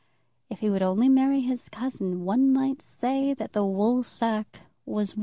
If 0.49 0.61
he 0.61 0.69
would 0.71 0.81
only 0.81 1.09
marry 1.09 1.41
his 1.41 1.69
cousin 1.69 2.25
one 2.25 2.51
might 2.51 2.81
say 2.81 3.35
that 3.35 3.51
the 3.51 3.63
woolsack 3.63 4.61
was 4.83 5.15
won. 5.15 5.19